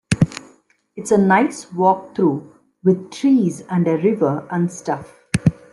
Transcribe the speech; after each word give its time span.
It's 0.95 1.11
a 1.11 1.17
nice 1.19 1.71
walk 1.71 2.15
though, 2.15 2.53
with 2.83 3.11
trees 3.11 3.61
and 3.69 3.87
a 3.87 3.97
river 3.99 4.47
and 4.49 4.71
stuff. 4.71 5.23